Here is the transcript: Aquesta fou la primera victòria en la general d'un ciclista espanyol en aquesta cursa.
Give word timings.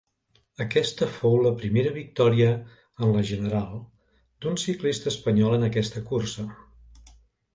Aquesta 0.63 1.07
fou 1.17 1.35
la 1.47 1.51
primera 1.57 1.91
victòria 1.97 2.47
en 2.55 3.13
la 3.17 3.21
general 3.33 3.77
d'un 4.45 4.57
ciclista 4.63 5.09
espanyol 5.13 5.59
en 5.59 5.67
aquesta 5.69 6.03
cursa. 6.09 6.47